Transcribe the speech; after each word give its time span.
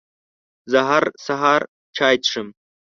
زه 0.71 0.79
هر 0.89 1.03
سهار 1.25 1.61
چای 1.95 2.15
څښم. 2.25 2.47